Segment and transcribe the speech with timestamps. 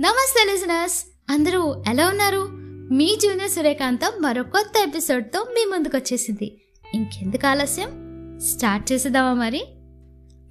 [0.00, 1.04] నమస్తే లిజనర్స్.
[1.30, 2.48] అందరూ ఎలా ఉన్నారు?
[2.94, 6.60] మీ జూనియర్ సూర్యకాంతం మరో కొత్త ఎపిసోడ్తో మీ ముందుకు వచ్చేసింది
[6.94, 7.88] ఇంకెందుకు ఆలస్యం?
[8.40, 9.60] స్టార్ట్ చేసేద్దామా మరి?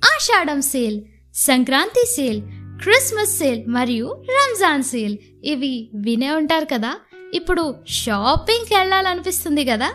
[0.03, 1.01] Ashadham sale
[1.33, 2.41] Sankranti sale
[2.81, 5.17] Christmas sale మరియు రంజాన్ సేల్.
[5.43, 6.95] ఇవి వినే ఉంటారు కదా?
[7.33, 9.91] ఇప్పుడు షాపింగ్కి వెళ్ళాలనిపిస్తుంది కదా?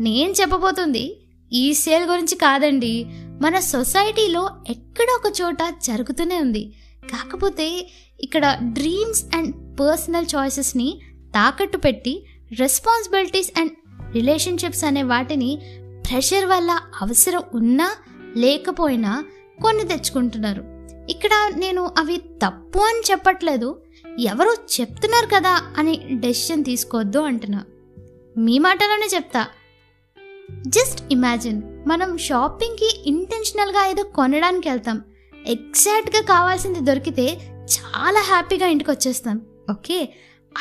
[0.00, 3.06] నేను చెప్పబోతుంది ఈ సేల్ గురించి కాదండి.
[3.42, 6.72] మన సొసైటీలో ఎక్కడ ఒక చోట జరుగుతూనే ఉంది.
[7.10, 11.00] కాకపోతే ఇక్కడ డ్రీమ్స్ అండ్ పర్సనల్ చాయిసెస్ని
[11.34, 12.26] తాకట్టు పెట్టి
[12.58, 13.72] రెస్పాన్సిబిలిటీస్ అండ్
[14.12, 15.62] రిలేషన్షిప్స్ అనే వాటిని
[16.08, 16.70] ప్రెషర్ వల్ల
[17.02, 17.96] అవసరం ఉన్నా
[18.36, 19.24] లేకపోయినా
[19.62, 20.64] కొన్ని తెచ్చుకుంటున్నారు.
[21.10, 23.82] ఇక్కడ నేను అవి తప్పు అని చెప్పట్లేదు
[24.20, 27.64] ఎవరో చెప్తున్నారు కదా అని డెసిషన్ తీసుకోవద్దు అంటున్నా.
[28.36, 29.46] మీ మాటలోనే చెప్తా.
[30.68, 35.04] జస్ట్ ఇమాజిన్ మనం షాపింగ్కి ఇంటెన్షనల్గా ఏదో కొనడానికి వెళ్తాం
[35.46, 40.14] ఎగ్జాక్ట్గా కావాల్సింది దొరికితే చాలా హ్యాపీగా ఇంటికి వచ్చేస్తాం ఓకే?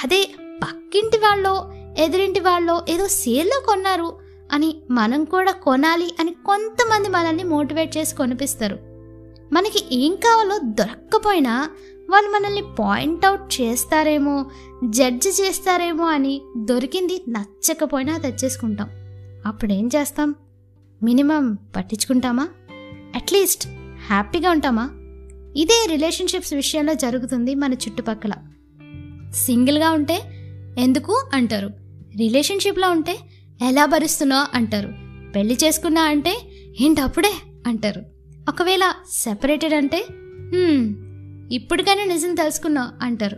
[0.03, 0.29] అదే
[0.63, 4.19] పక్కింటి వాళ్ళు ఎదురింటి వాళ్ళో ఏదో సేల్లో కొన్నారు
[4.51, 8.75] అని మనం కూడా కొనాలి అని కొంతమంది మనల్ని మోటివేట్ చేసి కొనిపిస్తారు.
[9.53, 11.69] మనకి ఏం కావాలో దొరక్కపోయినా
[12.09, 14.45] వాళ్ళు మనల్ని పాయింట్అవుట్ చేస్తారేమో
[14.89, 18.89] జడ్జ్ చేస్తారేమో అని దొరికింది నచ్చకపోయినా తెచ్చేసుకుంటాం.
[19.45, 20.35] అప్పుడేం చేస్తాం?
[21.03, 22.47] మినిమం పట్టించుకుంటామా?
[23.15, 23.67] అట్లీస్ట్
[24.05, 24.89] హ్యాపీగా ఉంటామా?
[25.57, 28.31] ఇదే రిలేషన్షిప్స్ విషయంలో జరుగుతుంది మన చుట్టుపక్కల.
[29.33, 30.21] సింగిల్గా ఉంటే
[30.77, 31.67] ఎందుకు అంటారు?
[32.17, 33.19] రిలేషన్షిప్లో ఉంటే
[33.61, 34.93] ఎలా భరిస్తున్నా అంటారు?
[35.35, 36.35] పెళ్ళి చేసుకున్నా అంటే
[36.81, 37.33] ఏంటప్పుడే
[37.67, 38.03] అంటారు.
[38.49, 40.05] ఒకవేళ సెపరేటెడ్ అంటే
[41.55, 43.37] ఇప్పటికైనా నిజం తెలుసుకున్నా అంటారు.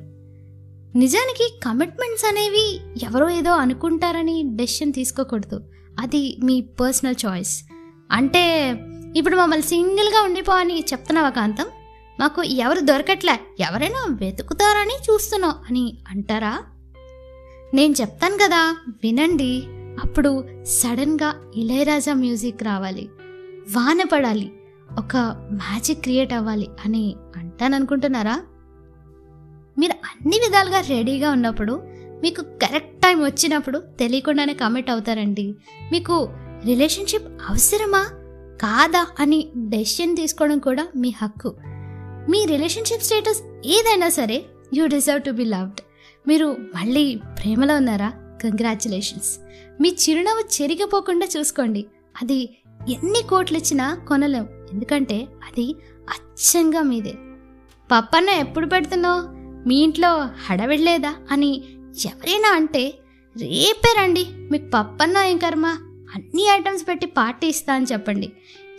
[0.97, 5.61] నిజానికి కమిట్మెంట్స్ అనేవి ఎవరో ఏదో అనుకుంటారని డెసిషన్ తీసుకోకూడదు.
[5.99, 7.63] అది మీ పర్సనల్ చాయిస్
[8.11, 8.73] అంటే
[9.16, 11.66] ఇప్పుడు మమ్మల్ని సింగిల్గా ఉండిపో అని చెప్తున్నావా కాంతం?
[12.19, 13.39] మాకు ఎవరు దొరకట్లే.
[13.59, 16.64] ఎవరైనా వెతుకుతారని చూస్తున్నావు అని అంటారా?
[17.73, 19.64] నేను చెప్తాను కదా వినండి.
[20.04, 23.09] అప్పుడు సడన్గా ఇళయరాజా మ్యూజిక్ రావాలి.
[23.76, 24.52] వాన పడాలి.
[24.98, 25.17] ఒక
[25.52, 28.42] మ్యాజిక్ క్రియేట్ అవ్వాలి అని అంటాననుకుంటున్నారా?
[29.77, 31.83] మీరు అన్ని విధాలుగా రెడీగా ఉన్నప్పుడు
[32.21, 35.55] మీకు కరెక్ట్ టైం వచ్చినప్పుడు తెలియకుండానే కమిట్ అవుతారండి.
[35.92, 36.30] మీకు
[36.65, 38.10] రిలేషన్షిప్ అవసరమా?
[38.61, 41.55] కాదా అని డెసిషన్ తీసుకోవడం కూడా మీ హక్కు.
[42.29, 44.45] మీ రిలేషన్షిప్ స్టేటస్ ఏదైనా సరే
[44.75, 45.81] you deserve to be loved
[46.27, 48.09] మీరు మళ్ళీ ప్రేమలో ఉన్నారా?
[48.43, 49.39] కంగ్రాచులేషన్స్
[49.81, 51.85] మీ చిరునవ్వు చెరిగిపోకుండా చూసుకోండి.
[52.21, 52.57] అది
[52.89, 54.47] ఎన్ని కోట్లు ఇచ్చినా కొనలేం.
[54.73, 55.75] ఎందుకంటే అది
[56.09, 57.13] అచ్చంగా మీదే.
[57.91, 59.21] పప్పన్న ఎప్పుడు పెడుతున్నావు
[59.67, 61.15] మీ ఇంట్లో హడవిడలేదా?
[61.31, 61.63] అని
[62.05, 62.89] ఎవరైనా అంటే
[63.37, 64.25] రేపే రండి.
[64.51, 65.86] మీకు పప్పన్న ఏం కర్మ?
[66.15, 68.31] అన్ని ఐటమ్స్ పెట్టి పార్టీ ఇస్తా అని చెప్పండి.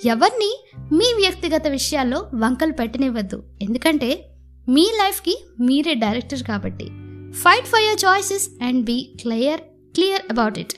[0.04, 3.42] ఎవరిని మీ వ్యక్తిగత విషయాల్లో వంకలు పెట్టనివ్వద్దు.
[3.62, 4.24] ఎందుకంటే
[4.68, 6.84] మీ లైఫ్కి మీరే డైరెక్టర్ కాబట్టి.
[7.32, 9.60] Fight for your choices and be clear
[9.94, 10.72] clear about it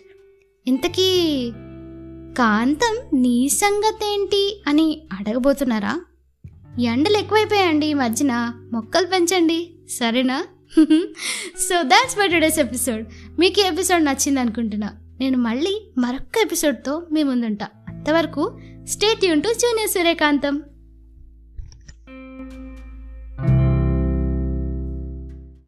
[0.67, 1.09] ఇంతకీ
[2.39, 6.01] కాంతం నీ సంగతేంటి అని అడగబోతున్నారా?
[6.81, 8.33] ఎండలు ఎక్కువైపోయాయండి ఈ మధ్యన.
[8.73, 9.75] మొక్కలు పెంచండి.
[9.99, 10.45] సరేనా?
[11.59, 13.07] So that's by today's episode
[13.39, 14.91] మీకు ఈ ఎపిసోడ్ నచ్చింది అనుకుంటున్నా
[15.21, 17.69] నేను మళ్ళీ మరొక ఎపిసోడ్తో మీ ముందుంటా.
[17.89, 20.63] అంతవరకు state Yoon to junior Suryakantham